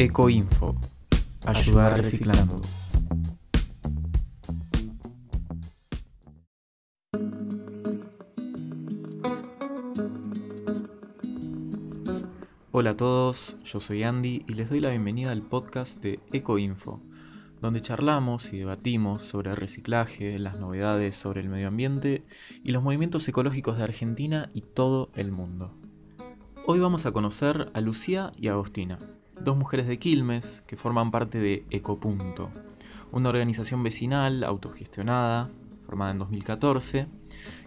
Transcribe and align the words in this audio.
Ecoinfo. 0.00 0.76
Ayudar 1.44 1.96
reciclando. 1.96 2.60
Hola 12.70 12.90
a 12.90 12.96
todos, 12.96 13.56
yo 13.64 13.80
soy 13.80 14.04
Andy 14.04 14.44
y 14.46 14.54
les 14.54 14.70
doy 14.70 14.78
la 14.78 14.90
bienvenida 14.90 15.32
al 15.32 15.42
podcast 15.42 16.00
de 16.00 16.20
Ecoinfo, 16.32 17.02
donde 17.60 17.82
charlamos 17.82 18.52
y 18.52 18.58
debatimos 18.58 19.24
sobre 19.24 19.50
el 19.50 19.56
reciclaje, 19.56 20.38
las 20.38 20.60
novedades 20.60 21.16
sobre 21.16 21.40
el 21.40 21.48
medio 21.48 21.66
ambiente 21.66 22.22
y 22.62 22.70
los 22.70 22.84
movimientos 22.84 23.26
ecológicos 23.26 23.76
de 23.76 23.82
Argentina 23.82 24.48
y 24.54 24.60
todo 24.60 25.10
el 25.16 25.32
mundo. 25.32 25.74
Hoy 26.66 26.78
vamos 26.78 27.04
a 27.04 27.10
conocer 27.10 27.72
a 27.74 27.80
Lucía 27.80 28.30
y 28.36 28.46
Agostina, 28.46 29.00
dos 29.42 29.56
mujeres 29.56 29.86
de 29.86 29.98
Quilmes 29.98 30.62
que 30.66 30.76
forman 30.76 31.10
parte 31.10 31.38
de 31.38 31.64
Ecopunto, 31.70 32.50
una 33.12 33.28
organización 33.28 33.82
vecinal 33.82 34.44
autogestionada, 34.44 35.50
formada 35.80 36.12
en 36.12 36.18
2014, 36.18 37.06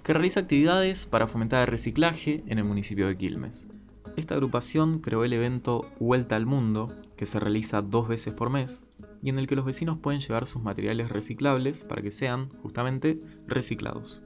que 0.03 0.13
realiza 0.13 0.41
actividades 0.41 1.05
para 1.05 1.27
fomentar 1.27 1.61
el 1.61 1.71
reciclaje 1.71 2.43
en 2.47 2.59
el 2.59 2.63
municipio 2.63 3.07
de 3.07 3.17
Quilmes. 3.17 3.69
Esta 4.17 4.35
agrupación 4.35 4.99
creó 4.99 5.23
el 5.23 5.33
evento 5.33 5.89
Vuelta 5.99 6.35
al 6.35 6.45
Mundo, 6.45 6.95
que 7.15 7.25
se 7.25 7.39
realiza 7.39 7.81
dos 7.81 8.07
veces 8.07 8.33
por 8.33 8.49
mes, 8.49 8.85
y 9.23 9.29
en 9.29 9.39
el 9.39 9.47
que 9.47 9.55
los 9.55 9.65
vecinos 9.65 9.97
pueden 9.99 10.19
llevar 10.19 10.47
sus 10.47 10.61
materiales 10.61 11.09
reciclables 11.09 11.85
para 11.85 12.01
que 12.01 12.11
sean, 12.11 12.49
justamente, 12.61 13.21
reciclados. 13.47 14.21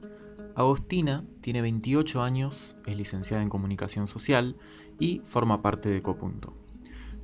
Agostina 0.54 1.24
tiene 1.42 1.60
28 1.60 2.22
años, 2.22 2.76
es 2.86 2.96
licenciada 2.96 3.42
en 3.42 3.50
Comunicación 3.50 4.06
Social 4.06 4.56
y 4.98 5.20
forma 5.24 5.60
parte 5.60 5.90
de 5.90 5.98
Ecopunto. 5.98 6.65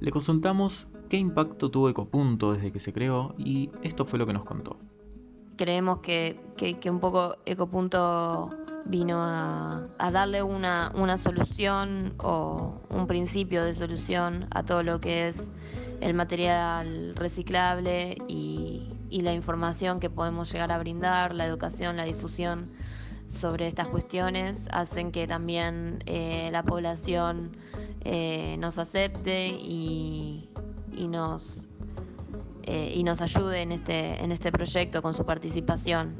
Le 0.02 0.10
consultamos 0.10 0.88
qué 1.08 1.16
impacto 1.16 1.70
tuvo 1.70 1.88
Ecopunto 1.88 2.54
desde 2.54 2.72
que 2.72 2.80
se 2.80 2.92
creó 2.92 3.36
y 3.38 3.70
esto 3.84 4.04
fue 4.04 4.18
lo 4.18 4.26
que 4.26 4.32
nos 4.32 4.44
contó. 4.44 4.76
Creemos 5.56 6.00
que, 6.00 6.40
un 6.90 6.98
poco 6.98 7.36
Ecopunto 7.46 8.50
vino 8.84 9.22
a, 9.22 9.86
darle 10.12 10.42
una, 10.42 10.90
solución 11.18 12.14
o 12.18 12.80
un 12.90 13.06
principio 13.06 13.62
de 13.62 13.76
solución 13.76 14.48
a 14.50 14.64
todo 14.64 14.82
lo 14.82 15.00
que 15.00 15.28
es 15.28 15.52
el 16.00 16.14
material 16.14 17.14
reciclable 17.14 18.16
y, 18.26 18.88
la 19.08 19.32
información 19.32 20.00
que 20.00 20.10
podemos 20.10 20.50
llegar 20.50 20.72
a 20.72 20.78
brindar, 20.78 21.32
la 21.32 21.46
educación, 21.46 21.96
la 21.96 22.04
difusión 22.04 22.72
sobre 23.32 23.66
estas 23.66 23.88
cuestiones, 23.88 24.68
hacen 24.70 25.10
que 25.10 25.26
también 25.26 26.02
eh, 26.06 26.50
la 26.52 26.62
población 26.62 27.56
eh, 28.04 28.56
nos 28.58 28.78
acepte 28.78 29.48
y, 29.48 30.48
nos, 31.08 31.68
eh, 32.62 32.92
y 32.94 33.02
nos 33.02 33.20
ayude 33.20 33.62
en 33.62 33.72
este, 33.72 34.22
en 34.22 34.32
este 34.32 34.52
proyecto 34.52 35.02
con 35.02 35.14
su 35.14 35.24
participación. 35.24 36.14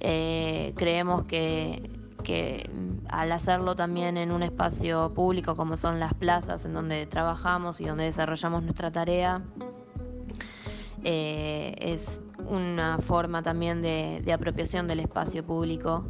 Creemos 0.00 1.24
que, 1.24 1.90
que 2.22 2.70
al 3.08 3.32
hacerlo 3.32 3.76
también 3.76 4.16
en 4.16 4.32
un 4.32 4.42
espacio 4.42 5.12
público 5.12 5.56
como 5.56 5.76
son 5.76 6.00
las 6.00 6.14
plazas 6.14 6.64
en 6.64 6.72
donde 6.72 7.06
trabajamos 7.06 7.80
y 7.80 7.84
donde 7.84 8.04
desarrollamos 8.04 8.62
nuestra 8.62 8.90
tarea, 8.90 9.42
es 11.02 12.22
una 12.48 12.98
forma 12.98 13.42
también 13.42 13.82
de, 13.82 14.20
de, 14.24 14.32
apropiación 14.32 14.86
del 14.86 15.00
espacio 15.00 15.44
público, 15.44 16.04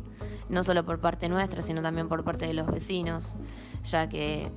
no 0.49 0.65
solo 0.65 0.85
por 0.85 1.01
parte 1.01 1.29
nuestra, 1.29 1.63
sino 1.63 1.83
también 1.83 2.09
por 2.09 2.25
parte 2.25 2.47
de 2.47 2.55
los 2.55 2.67
vecinos, 2.67 3.35
ya 3.85 4.09
que 4.09 4.51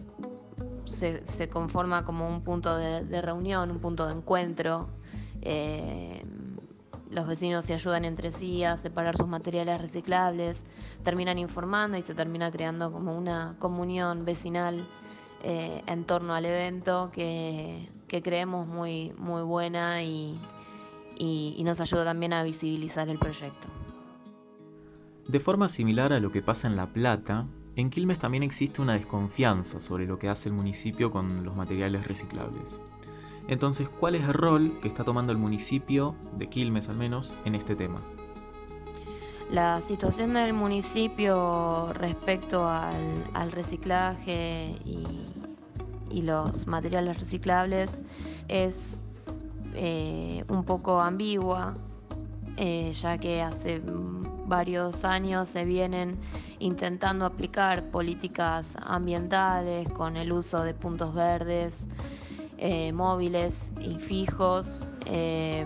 se, 0.85 1.49
conforma 1.49 2.05
como 2.05 2.27
un 2.27 2.41
punto 2.41 2.75
de, 2.75 3.21
reunión, 3.21 3.71
un 3.71 3.79
punto 3.79 4.07
de 4.07 4.13
encuentro. 4.13 4.89
Eh, 5.41 6.23
los 7.09 7.27
vecinos 7.27 7.65
se 7.65 7.73
ayudan 7.73 8.05
entre 8.05 8.31
sí 8.31 8.63
a 8.63 8.77
separar 8.77 9.17
sus 9.17 9.27
materiales 9.27 9.81
reciclables, 9.81 10.63
terminan 11.03 11.37
informando 11.37 11.97
y 11.97 12.03
se 12.03 12.13
termina 12.13 12.51
creando 12.51 12.91
como 12.91 13.17
una 13.17 13.55
comunión 13.59 14.23
vecinal 14.23 14.87
eh, 15.43 15.83
en 15.87 16.05
torno 16.05 16.33
al 16.33 16.45
evento 16.45 17.09
que, 17.11 17.89
creemos 18.07 18.67
muy, 18.67 19.13
muy 19.17 19.41
buena 19.41 20.03
y 20.03 20.37
nos 21.63 21.79
ayuda 21.79 22.03
también 22.03 22.33
a 22.33 22.43
visibilizar 22.43 23.07
el 23.07 23.17
proyecto. 23.17 23.80
De 25.27 25.39
forma 25.39 25.69
similar 25.69 26.13
a 26.13 26.19
lo 26.19 26.31
que 26.31 26.41
pasa 26.41 26.67
en 26.67 26.75
La 26.75 26.87
Plata, 26.87 27.45
en 27.75 27.89
Quilmes 27.89 28.19
también 28.19 28.43
existe 28.43 28.81
una 28.81 28.93
desconfianza 28.93 29.79
sobre 29.79 30.05
lo 30.05 30.19
que 30.19 30.27
hace 30.27 30.49
el 30.49 30.55
municipio 30.55 31.11
con 31.11 31.43
los 31.43 31.55
materiales 31.55 32.05
reciclables. 32.07 32.81
Entonces, 33.47 33.89
¿cuál 33.89 34.15
es 34.15 34.23
el 34.23 34.33
rol 34.33 34.79
que 34.81 34.87
está 34.87 35.03
tomando 35.03 35.31
el 35.31 35.37
municipio, 35.37 36.15
de 36.37 36.47
Quilmes 36.47 36.89
al 36.89 36.97
menos, 36.97 37.37
en 37.45 37.55
este 37.55 37.75
tema? 37.75 38.01
La 39.51 39.81
situación 39.81 40.33
del 40.33 40.53
municipio 40.53 41.91
respecto 41.93 42.67
al, 42.67 43.51
reciclaje 43.51 44.75
y, 44.85 46.21
los 46.21 46.67
materiales 46.67 47.19
reciclables 47.19 47.97
es 48.49 49.03
eh, 49.73 50.43
un 50.49 50.63
poco 50.65 50.99
ambigua, 50.99 51.75
eh, 52.57 52.91
ya 52.93 53.17
que 53.17 53.41
hace 53.41 53.81
varios 54.51 55.05
años 55.05 55.47
se 55.47 55.63
vienen 55.63 56.19
intentando 56.59 57.25
aplicar 57.25 57.85
políticas 57.85 58.75
ambientales 58.83 59.87
con 59.93 60.17
el 60.17 60.33
uso 60.33 60.61
de 60.61 60.73
puntos 60.73 61.15
verdes, 61.15 61.87
eh, 62.57 62.91
móviles 62.91 63.71
y 63.79 63.95
fijos, 63.95 64.83
eh, 65.05 65.65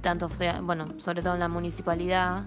tanto 0.00 0.28
bueno, 0.62 0.88
sobre 0.96 1.22
todo 1.22 1.34
en 1.34 1.40
la 1.40 1.48
municipalidad, 1.48 2.42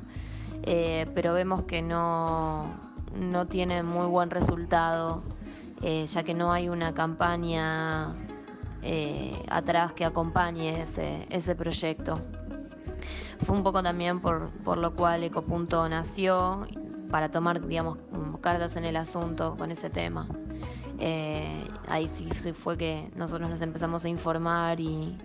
eh, 0.63 1.09
pero 1.15 1.33
vemos 1.35 1.63
que 1.63 1.81
no, 1.81 2.75
no 3.15 3.47
tiene 3.47 3.83
muy 3.83 4.07
buen 4.07 4.29
resultado, 4.29 5.23
ya 5.81 6.23
que 6.23 6.33
no 6.33 6.51
hay 6.51 6.67
una 6.67 6.93
campaña 6.93 8.13
atrás 9.49 9.93
que 9.93 10.03
acompañe 10.03 10.81
ese, 10.81 11.25
ese 11.29 11.55
proyecto. 11.55 12.21
Fue 13.45 13.55
un 13.55 13.63
poco 13.63 13.81
también 13.81 14.19
por, 14.19 14.49
por 14.63 14.77
lo 14.77 14.93
cual 14.93 15.23
Ecopunto 15.23 15.87
nació 15.89 16.65
para 17.09 17.29
tomar, 17.29 17.65
digamos, 17.65 17.97
cartas 18.41 18.75
en 18.77 18.85
el 18.85 18.95
asunto 18.95 19.55
con 19.57 19.71
ese 19.71 19.89
tema. 19.89 20.27
Eh, 20.99 21.67
ahí 21.87 22.07
sí, 22.07 22.27
fue 22.53 22.77
que 22.77 23.11
nosotros 23.15 23.49
nos 23.49 23.61
empezamos 23.61 24.05
a 24.05 24.09
informar 24.09 24.79
y, 24.79 25.17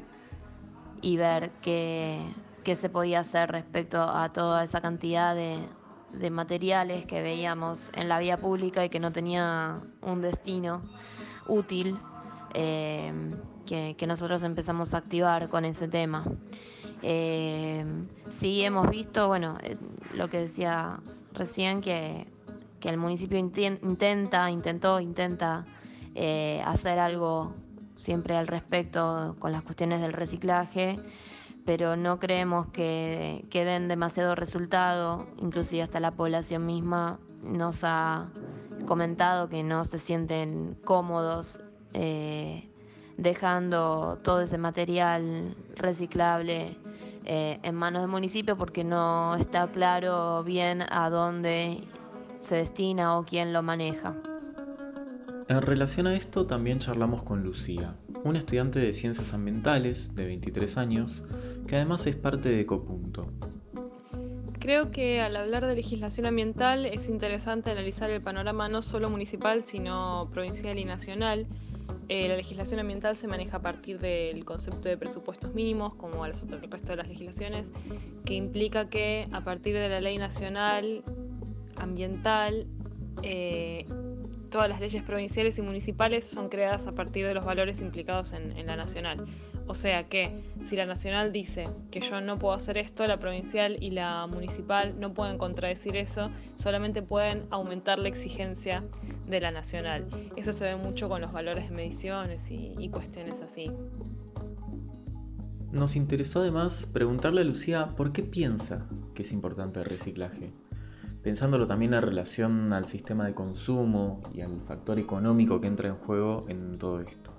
y 1.03 1.17
ver 1.17 1.51
qué, 1.63 2.33
qué, 2.65 2.77
se 2.77 2.89
podía 2.89 3.21
hacer 3.21 3.51
respecto 3.51 4.03
a 4.03 4.33
toda 4.33 4.65
esa 4.65 4.81
cantidad 4.81 5.35
de, 5.35 5.59
de 6.13 6.31
materiales 6.31 7.07
que 7.07 7.21
veíamos 7.23 7.91
en 7.95 8.09
la 8.09 8.19
vía 8.19 8.39
pública 8.39 8.85
y 8.85 8.89
que 8.89 9.01
no 9.01 9.13
tenía 9.13 9.81
un 10.03 10.21
destino 10.21 10.83
útil. 11.47 11.99
Eh, 12.55 13.13
que, 13.67 13.97
que, 13.99 14.07
nosotros 14.07 14.45
empezamos 14.45 14.95
a 14.95 14.99
activar 14.99 15.49
con 15.49 15.65
ese 15.65 15.89
tema. 15.89 16.25
Eh, 17.03 17.85
sí 18.29 18.63
hemos 18.63 18.89
visto, 18.89 19.29
bueno, 19.29 19.59
lo 20.15 20.29
que 20.29 20.39
decía 20.39 21.01
recién 21.33 21.81
que, 21.81 22.27
el 22.83 22.99
municipio 22.99 23.37
intenta, 23.37 24.49
intentó, 24.49 25.01
intenta 25.01 25.67
eh, 26.15 26.63
hacer 26.65 27.01
algo 27.01 27.53
siempre 27.97 28.37
al 28.37 28.47
respecto 28.47 29.35
con 29.41 29.51
las 29.51 29.63
cuestiones 29.63 30.01
del 30.01 30.13
reciclaje, 30.13 31.01
pero 31.65 31.97
no 31.97 32.21
creemos 32.21 32.69
que, 32.69 33.45
que 33.51 33.65
den 33.65 33.89
demasiado 33.89 34.37
resultado, 34.37 35.27
inclusive 35.39 35.83
hasta 35.83 35.99
la 35.99 36.13
población 36.13 36.65
misma 36.65 37.19
nos 37.43 37.83
ha 37.83 38.29
comentado 38.87 39.49
que 39.49 39.63
no 39.63 39.85
se 39.85 39.99
sienten 39.99 40.77
cómodos 40.85 41.61
eh, 41.93 42.69
dejando 43.17 44.19
todo 44.23 44.43
ese 44.43 44.59
material 44.59 45.57
reciclable 45.75 46.79
eh, 47.25 47.59
en 47.63 47.75
manos 47.75 48.03
del 48.03 48.11
municipio 48.11 48.57
porque 48.57 48.85
no 48.85 49.35
está 49.37 49.67
claro 49.69 50.45
bien 50.45 50.83
a 50.89 51.11
dónde 51.11 51.81
se 52.41 52.57
destina 52.57 53.19
o 53.19 53.25
quién 53.25 53.53
lo 53.53 53.63
maneja. 53.63 54.15
En 55.49 55.63
relación 55.63 56.09
a 56.09 56.15
esto 56.15 56.47
también 56.47 56.81
charlamos 56.81 57.23
con 57.23 57.43
Lucía, 57.43 57.95
una 58.25 58.41
estudiante 58.41 58.81
de 58.81 58.93
ciencias 58.93 59.33
ambientales 59.33 60.15
de 60.15 60.27
23 60.27 60.77
años, 60.77 61.23
que 61.69 61.77
además 61.77 62.07
es 62.07 62.17
parte 62.17 62.49
de 62.49 62.61
Ecopunto. 62.61 63.31
Creo 64.59 64.91
que 64.91 65.21
al 65.21 65.37
hablar 65.37 65.65
de 65.67 65.77
legislación 65.77 66.27
ambiental 66.27 66.87
es 66.87 67.09
interesante 67.09 67.71
analizar 67.71 68.11
el 68.11 68.21
panorama 68.21 68.69
no 68.69 68.83
solo 68.83 69.09
municipal, 69.09 69.63
sino 69.65 70.29
provincial 70.33 70.79
y 70.79 70.85
nacional, 70.85 71.47
eh, 72.09 72.29
la 72.29 72.37
legislación 72.37 72.81
ambiental 72.81 73.17
se 73.17 73.27
maneja 73.27 73.57
a 73.57 73.63
partir 73.63 73.99
del 73.99 74.45
concepto 74.45 74.89
de 74.89 74.97
presupuestos 74.97 75.53
mínimos, 75.55 75.95
como 75.95 76.25
el 76.25 76.33
resto 76.33 76.93
de 76.93 76.97
las 76.97 77.09
legislaciones, 77.09 77.73
que 78.25 78.35
implica 78.35 78.89
que 78.89 79.29
a 79.33 79.43
partir 79.43 79.75
de 79.75 79.89
la 79.89 80.01
ley 80.01 80.17
nacional 80.19 81.03
ambiental, 81.77 82.67
eh, 83.23 83.87
todas 84.51 84.69
las 84.69 84.81
leyes 84.81 85.03
provinciales 85.03 85.59
y 85.59 85.63
municipales 85.63 86.27
son 86.27 86.49
creadas 86.49 86.87
a 86.87 86.93
partir 86.93 87.27
de 87.27 87.35
los 87.35 87.45
valores 87.45 87.81
implicados 87.81 88.33
en, 88.33 88.67
la 88.67 88.77
nacional. 88.77 89.25
O 89.69 89.75
sea 89.75 90.09
que 90.09 90.45
si 90.65 90.77
la 90.77 90.87
nacional 90.87 91.33
dice 91.33 91.69
que 91.91 92.01
yo 92.01 92.21
no 92.21 92.39
puedo 92.39 92.55
hacer 92.55 92.79
esto, 92.79 93.07
la 93.07 93.19
provincial 93.19 93.77
y 93.83 93.91
la 93.91 94.27
municipal 94.27 94.99
no 94.99 95.13
pueden 95.13 95.39
contradecir 95.39 95.97
eso, 95.97 96.31
solamente 96.55 97.03
pueden 97.03 97.47
aumentar 97.51 97.99
la 97.99 98.09
exigencia 98.09 98.85
de 99.27 99.41
la 99.41 99.51
nacional. 99.51 100.07
Eso 100.37 100.53
se 100.53 100.65
ve 100.65 100.77
mucho 100.77 101.09
con 101.09 101.21
los 101.21 101.33
valores 101.33 101.69
de 101.69 101.75
mediciones 101.75 102.47
y 102.51 102.89
cuestiones 102.91 103.41
así. 103.41 103.71
Nos 105.73 105.97
interesó 105.97 106.41
además 106.41 106.87
preguntarle 106.87 107.41
a 107.41 107.45
Lucía 107.45 107.95
por 107.97 108.13
qué 108.13 108.23
piensa 108.23 108.87
que 109.15 109.23
es 109.23 109.33
importante 109.33 109.81
el 109.81 109.87
reciclaje 109.87 110.53
pensándolo 111.27 111.67
también 111.67 111.93
en 111.93 112.03
relación 112.03 112.73
al 112.73 112.87
sistema 112.87 113.27
de 113.27 113.35
consumo 113.35 114.23
y 114.33 114.43
al 114.43 114.61
factor 114.61 115.01
económico 115.01 115.61
que 115.61 115.67
entra 115.67 115.89
en 115.89 115.97
juego 115.97 116.45
en 116.47 116.79
todo 116.79 117.01
esto. 117.01 117.33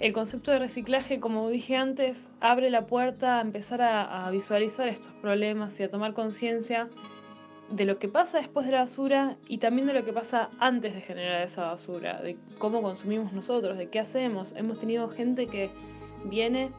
El 0.00 0.14
concepto 0.14 0.50
de 0.50 0.58
reciclaje, 0.58 1.20
como 1.20 1.50
dije 1.50 1.76
antes, 1.76 2.30
abre 2.40 2.70
la 2.70 2.86
puerta 2.86 3.36
a 3.36 3.42
empezar 3.42 3.82
a, 3.82 4.30
visualizar 4.30 4.88
estos 4.88 5.12
problemas 5.14 5.78
y 5.78 5.82
a 5.82 5.90
tomar 5.90 6.14
conciencia 6.14 6.88
de 7.70 7.84
lo 7.84 7.98
que 7.98 8.08
pasa 8.08 8.38
después 8.38 8.64
de 8.64 8.72
la 8.72 8.80
basura 8.80 9.36
y 9.46 9.58
también 9.58 9.86
de 9.86 9.92
lo 9.92 10.02
que 10.02 10.14
pasa 10.14 10.48
antes 10.58 10.94
de 10.94 11.02
generar 11.02 11.42
esa 11.42 11.66
basura, 11.66 12.22
de 12.22 12.38
cómo 12.58 12.80
consumimos 12.80 13.34
nosotros, 13.34 13.76
de 13.76 13.90
qué 13.90 14.00
hacemos. 14.00 14.54
Hemos 14.56 14.78
tenido 14.78 15.06
gente 15.10 15.46
que 15.46 15.70
viene 16.24 16.70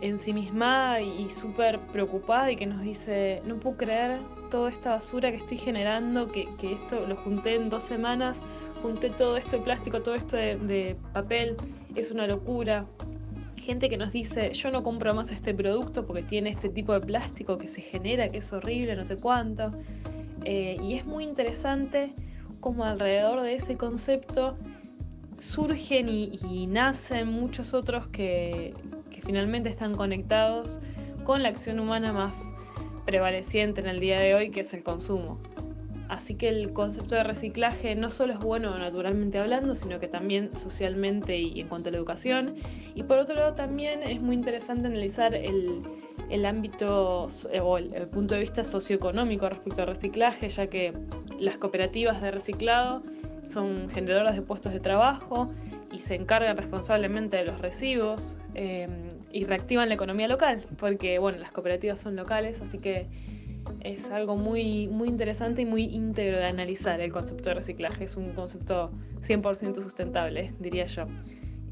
ensimismada 0.00 1.02
y 1.02 1.30
súper 1.30 1.78
preocupada 1.78 2.50
y 2.50 2.56
que 2.56 2.66
nos 2.66 2.80
dice, 2.80 3.42
no 3.44 3.56
puedo 3.56 3.76
creer 3.76 4.18
toda 4.50 4.70
esta 4.70 4.92
basura 4.92 5.30
que 5.30 5.36
estoy 5.36 5.58
generando, 5.58 6.32
que, 6.32 6.48
esto 6.62 7.06
lo 7.06 7.16
junté 7.16 7.54
en 7.54 7.68
dos 7.68 7.84
semanas, 7.84 8.40
junté 8.82 9.10
todo 9.10 9.36
esto 9.36 9.58
de 9.58 9.62
plástico, 9.62 10.02
todo 10.02 10.14
esto 10.14 10.36
de, 10.36 10.96
papel, 11.12 11.56
es 11.94 12.10
una 12.10 12.26
locura. 12.26 12.86
Gente 13.56 13.88
que 13.88 13.96
nos 13.96 14.12
dice, 14.12 14.52
yo 14.52 14.70
no 14.70 14.82
compro 14.82 15.14
más 15.14 15.30
este 15.30 15.54
producto 15.54 16.04
porque 16.04 16.22
tiene 16.22 16.50
este 16.50 16.68
tipo 16.68 16.92
de 16.92 17.00
plástico 17.00 17.58
que 17.58 17.68
se 17.68 17.80
genera, 17.80 18.28
que 18.28 18.38
es 18.38 18.52
horrible, 18.52 18.96
no 18.96 19.04
sé 19.04 19.16
cuánto. 19.16 19.72
Eh, 20.44 20.76
y 20.82 20.94
es 20.94 21.06
muy 21.06 21.24
interesante 21.24 22.12
como 22.60 22.84
alrededor 22.84 23.40
de 23.42 23.54
ese 23.54 23.76
concepto 23.76 24.56
surgen 25.38 26.08
y 26.08 26.66
nacen 26.68 27.28
muchos 27.28 27.74
otros 27.74 28.06
que, 28.08 28.74
finalmente 29.24 29.68
están 29.68 29.94
conectados 29.94 30.80
con 31.22 31.44
la 31.44 31.48
acción 31.48 31.78
humana 31.78 32.12
más 32.12 32.52
prevaleciente 33.06 33.80
en 33.80 33.86
el 33.86 34.00
día 34.00 34.20
de 34.20 34.34
hoy, 34.34 34.50
que 34.50 34.60
es 34.60 34.74
el 34.74 34.82
consumo. 34.82 35.38
Así 36.12 36.34
que 36.34 36.50
el 36.50 36.74
concepto 36.74 37.14
de 37.14 37.22
reciclaje 37.22 37.94
no 37.94 38.10
solo 38.10 38.34
es 38.34 38.38
bueno 38.38 38.76
naturalmente 38.76 39.38
hablando, 39.38 39.74
sino 39.74 39.98
que 39.98 40.08
también 40.08 40.54
socialmente 40.54 41.38
y 41.38 41.58
en 41.58 41.68
cuanto 41.68 41.88
a 41.88 41.92
la 41.92 41.96
educación. 41.96 42.56
Y 42.94 43.02
por 43.04 43.16
otro 43.16 43.34
lado 43.34 43.54
también 43.54 44.02
es 44.02 44.20
muy 44.20 44.34
interesante 44.34 44.88
analizar 44.88 45.34
el, 45.34 46.44
ámbito 46.44 47.28
eh, 47.50 47.60
o 47.60 47.78
el, 47.78 47.94
el, 47.94 48.08
punto 48.08 48.34
de 48.34 48.42
vista 48.42 48.62
socioeconómico 48.62 49.48
respecto 49.48 49.80
al 49.80 49.88
reciclaje, 49.88 50.50
ya 50.50 50.66
que 50.66 50.92
las 51.38 51.56
cooperativas 51.56 52.20
de 52.20 52.30
reciclado 52.30 53.02
son 53.46 53.88
generadoras 53.88 54.34
de 54.34 54.42
puestos 54.42 54.74
de 54.74 54.80
trabajo 54.80 55.50
y 55.90 55.98
se 55.98 56.14
encargan 56.14 56.58
responsablemente 56.58 57.38
de 57.38 57.44
los 57.46 57.58
residuos 57.58 58.36
eh, 58.54 58.86
y 59.30 59.44
reactivan 59.44 59.88
la 59.88 59.94
economía 59.94 60.28
local, 60.28 60.66
porque 60.78 61.18
bueno, 61.18 61.38
las 61.38 61.52
cooperativas 61.52 62.02
son 62.02 62.16
locales, 62.16 62.60
así 62.60 62.78
que 62.78 63.06
es 63.80 64.10
algo 64.10 64.36
muy, 64.36 64.88
muy 64.88 65.08
interesante 65.08 65.62
y 65.62 65.66
muy 65.66 65.84
íntegro 65.84 66.38
de 66.38 66.46
analizar 66.46 67.00
el 67.00 67.12
concepto 67.12 67.50
de 67.50 67.56
reciclaje. 67.56 68.04
Es 68.04 68.16
un 68.16 68.32
concepto 68.32 68.90
100% 69.20 69.82
sustentable, 69.82 70.52
diría 70.58 70.86
yo. 70.86 71.06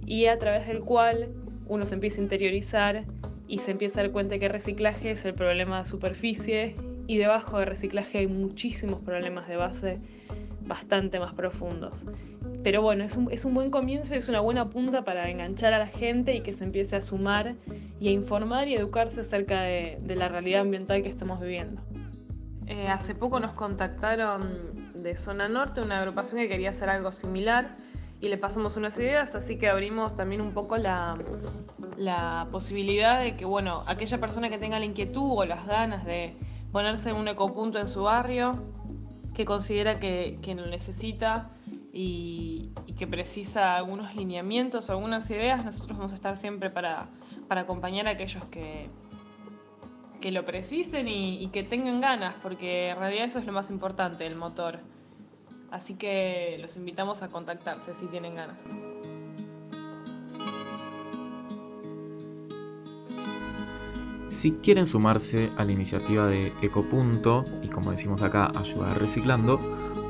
Y 0.07 0.27
a 0.27 0.39
través 0.39 0.67
del 0.67 0.81
cual 0.81 1.29
uno 1.67 1.87
se 1.87 1.95
empieza 1.95 2.21
a 2.21 2.23
interiorizar 2.25 3.05
y 3.47 3.59
se 3.59 3.71
empieza 3.71 4.01
a 4.01 4.03
dar 4.05 4.13
cuenta 4.13 4.39
que 4.39 4.49
reciclaje 4.49 5.13
es 5.13 5.25
el 5.25 5.35
problema 5.35 5.81
de 5.81 5.89
superficie 5.89 6.77
y 7.07 7.19
debajo 7.19 7.59
de 7.59 7.65
reciclaje 7.65 8.19
hay 8.19 8.27
muchísimos 8.27 9.01
problemas 9.01 9.49
de 9.49 9.57
base 9.57 9.99
bastante 10.67 11.19
más 11.19 11.35
profundos. 11.35 12.07
Pero 12.63 12.83
bueno, 12.83 13.05
es 13.05 13.17
un, 13.17 13.31
es 13.33 13.45
un 13.45 13.55
buen 13.55 13.71
comienzo 13.71 14.15
y 14.15 14.19
es 14.19 14.29
una 14.29 14.41
buena 14.41 14.69
punta 14.69 15.03
para 15.03 15.31
enganchar 15.31 15.73
a 15.73 15.79
la 15.79 15.87
gente 15.87 16.35
y 16.35 16.43
que 16.43 16.53
se 16.53 16.65
empiece 16.65 16.97
a 16.97 17.01
sumar 17.01 17.55
y 17.99 18.09
a 18.09 18.11
informar 18.11 18.69
y 18.69 18.75
educarse 18.75 19.23
acerca 19.23 19.63
de, 19.63 19.99
la 20.07 20.29
realidad 20.29 20.63
ambiental 20.63 21.03
que 21.03 21.09
estamos 21.09 21.41
viviendo. 21.41 21.81
Eh, 22.67 22.89
hace 22.89 23.15
poco 23.15 23.41
nos 23.41 23.53
contactaron 23.53 24.93
de 25.03 25.17
Zona 25.17 25.49
Norte, 25.49 25.81
una 25.81 25.99
agrupación 25.99 26.41
que 26.41 26.49
quería 26.49 26.71
hacer 26.71 26.91
algo 26.91 27.13
similar 27.13 27.77
y 28.21 28.29
le 28.29 28.37
pasamos 28.37 28.77
unas 28.77 28.99
ideas, 28.99 29.35
así 29.35 29.57
que 29.57 29.69
abrimos 29.69 30.15
también 30.15 30.43
un 30.43 30.53
poco 30.53 30.77
la, 30.77 31.17
la 31.97 32.49
posibilidad 32.53 33.21
de 33.21 33.37
que, 33.37 33.47
bueno, 33.47 33.83
aquella 33.87 34.19
persona 34.19 34.51
que 34.51 34.59
tenga 34.59 34.79
la 34.79 34.85
inquietud 34.85 35.39
o 35.39 35.45
las 35.47 35.67
ganas 35.67 36.05
de 36.05 36.37
ponerse 36.71 37.11
en 37.11 37.17
un 37.17 37.29
ecopunto 37.29 37.79
en 37.79 37.89
su 37.89 38.03
barrio, 38.03 38.63
que 39.33 39.47
considera 39.47 39.99
que, 39.99 40.39
que 40.43 40.55
lo 40.55 40.67
necesita, 40.67 41.51
y, 41.93 42.73
que 42.99 43.07
precisa 43.07 43.77
algunos 43.77 44.15
lineamientos 44.15 44.91
o 44.91 44.93
algunas 44.93 45.31
ideas, 45.31 45.65
nosotros 45.65 45.97
vamos 45.97 46.13
a 46.13 46.17
estar 46.17 46.37
siempre 46.37 46.69
para, 46.69 47.09
acompañar 47.49 48.07
a 48.07 48.11
aquellos 48.11 48.45
que, 48.47 48.91
que 50.21 50.31
lo 50.31 50.45
precisen 50.45 51.09
y, 51.09 51.49
que 51.49 51.63
tengan 51.63 52.01
ganas, 52.01 52.35
porque 52.43 52.91
en 52.91 52.99
realidad 52.99 53.25
eso 53.25 53.39
es 53.39 53.47
lo 53.47 53.53
más 53.53 53.71
importante, 53.71 54.27
el 54.27 54.37
motor. 54.37 54.81
Así 55.71 55.95
que 55.95 56.59
los 56.61 56.77
invitamos 56.77 57.23
a 57.23 57.29
contactarse 57.29 57.95
si 57.95 58.07
tienen 58.07 58.35
ganas. 58.35 58.59
Si 64.29 64.53
quieren 64.53 64.87
sumarse 64.87 65.51
a 65.57 65.65
la 65.65 65.73
iniciativa 65.73 66.27
de 66.27 66.53
Ecopunto 66.63 67.45
y 67.63 67.69
como 67.69 67.91
decimos 67.91 68.23
acá, 68.23 68.51
ayudar 68.57 68.99
reciclando, 68.99 69.59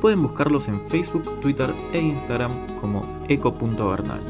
pueden 0.01 0.23
buscarlos 0.23 0.69
en 0.69 0.81
Facebook, 0.87 1.41
Twitter 1.41 1.75
e 1.93 2.01
Instagram 2.01 2.53
como 2.81 3.05
eco.bernal. 3.29 4.21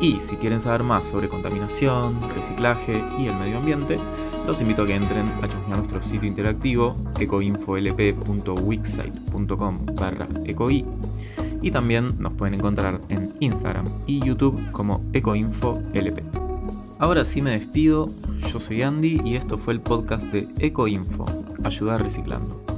Y 0.00 0.20
si 0.20 0.36
quieren 0.36 0.60
saber 0.60 0.82
más 0.82 1.04
sobre 1.04 1.28
contaminación, 1.28 2.16
reciclaje 2.34 3.04
y 3.18 3.26
el 3.26 3.36
medio 3.36 3.58
ambiente, 3.58 3.98
los 4.46 4.60
invito 4.60 4.82
a 4.82 4.86
que 4.86 4.94
entren 4.94 5.26
a 5.42 5.48
chusmear 5.48 5.78
nuestro 5.78 6.00
sitio 6.02 6.28
interactivo 6.28 6.94
ecoinfolp.wixsite.com 7.18 9.86
barra 9.94 10.28
ecoi 10.44 10.84
y 11.62 11.70
también 11.70 12.10
nos 12.18 12.34
pueden 12.34 12.52
encontrar 12.54 13.00
en 13.08 13.32
Instagram 13.40 13.86
y 14.06 14.20
YouTube 14.20 14.60
como 14.72 15.02
ecoinfolp. 15.12 15.82
Ahora 16.98 17.24
sí 17.24 17.40
me 17.42 17.50
despido, 17.50 18.08
yo 18.52 18.60
soy 18.60 18.82
Andy 18.82 19.20
y 19.24 19.36
esto 19.36 19.58
fue 19.58 19.74
el 19.74 19.80
podcast 19.80 20.24
de 20.26 20.48
Ecoinfo, 20.60 21.26
Ayudar 21.64 22.02
Reciclando. 22.02 22.75